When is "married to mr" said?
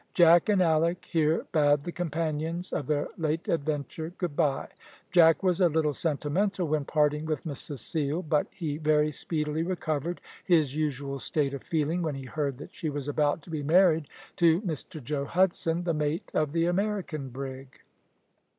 13.61-15.03